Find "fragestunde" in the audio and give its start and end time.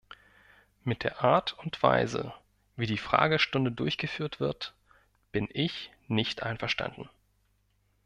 2.97-3.71